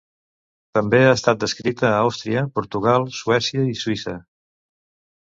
[0.77, 4.21] També ha estat descrita a Àustria, Portugal, Suècia i Suïssa.